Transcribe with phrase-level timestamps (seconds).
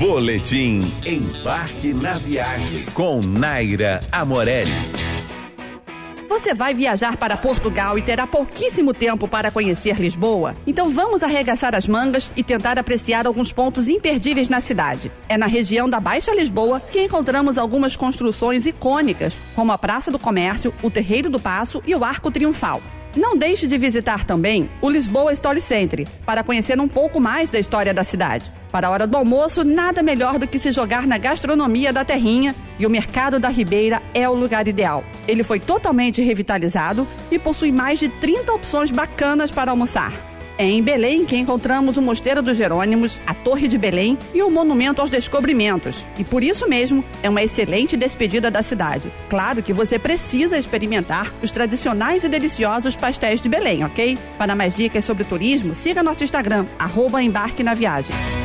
[0.00, 4.72] Boletim Embarque na Viagem com Naira Amorelli.
[6.26, 10.56] Você vai viajar para Portugal e terá pouquíssimo tempo para conhecer Lisboa?
[10.66, 15.12] Então vamos arregaçar as mangas e tentar apreciar alguns pontos imperdíveis na cidade.
[15.28, 20.18] É na região da Baixa Lisboa que encontramos algumas construções icônicas, como a Praça do
[20.18, 22.80] Comércio, o Terreiro do Paço e o Arco Triunfal.
[23.16, 27.58] Não deixe de visitar também o Lisboa Story Center para conhecer um pouco mais da
[27.58, 28.52] história da cidade.
[28.70, 32.54] Para a hora do almoço, nada melhor do que se jogar na gastronomia da terrinha
[32.78, 35.02] e o Mercado da Ribeira é o lugar ideal.
[35.26, 40.29] Ele foi totalmente revitalizado e possui mais de 30 opções bacanas para almoçar.
[40.58, 44.50] É em Belém que encontramos o Mosteiro dos Jerônimos, a Torre de Belém e o
[44.50, 46.04] Monumento aos Descobrimentos.
[46.18, 49.10] E por isso mesmo, é uma excelente despedida da cidade.
[49.28, 54.18] Claro que você precisa experimentar os tradicionais e deliciosos pastéis de Belém, ok?
[54.36, 58.39] Para mais dicas sobre turismo, siga nosso Instagram, arroba Embarque na Viagem.